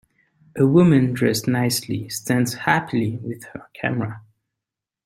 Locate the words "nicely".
1.47-2.09